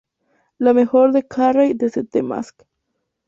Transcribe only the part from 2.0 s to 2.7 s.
"The Mask"".